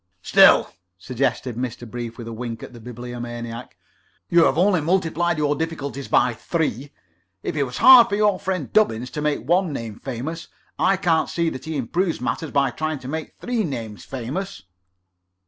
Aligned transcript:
"Still," 0.23 0.71
suggested 0.97 1.55
Mr. 1.55 1.87
Brief, 1.87 2.17
with 2.17 2.27
a 2.27 2.33
wink 2.33 2.63
at 2.63 2.73
the 2.73 2.79
Bibliomaniac, 2.79 3.77
"you 4.29 4.45
have 4.45 4.57
only 4.57 4.81
multiplied 4.81 5.37
your 5.37 5.55
difficulties 5.55 6.07
by 6.07 6.33
three. 6.33 6.91
If 7.43 7.55
it 7.55 7.61
was 7.61 7.77
hard 7.77 8.09
for 8.09 8.15
your 8.15 8.39
friend 8.39 8.73
Dubbins 8.73 9.11
to 9.11 9.21
make 9.21 9.47
one 9.47 9.71
name 9.71 9.99
famous, 9.99 10.47
I 10.79 10.97
can't 10.97 11.29
see 11.29 11.51
that 11.51 11.65
he 11.65 11.77
improves 11.77 12.19
matters 12.19 12.49
by 12.49 12.71
trying 12.71 12.97
to 12.97 13.07
make 13.07 13.35
three 13.37 13.63
names 13.63 14.03
famous." 14.03 14.63